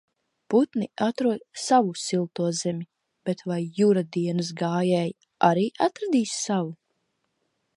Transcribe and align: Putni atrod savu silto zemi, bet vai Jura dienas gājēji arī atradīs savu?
Putni 0.51 0.85
atrod 1.07 1.43
savu 1.63 1.91
silto 2.03 2.47
zemi, 2.61 2.87
bet 3.29 3.43
vai 3.51 3.59
Jura 3.81 4.03
dienas 4.17 4.49
gājēji 4.63 5.15
arī 5.51 5.67
atradīs 5.89 6.33
savu? 6.47 6.75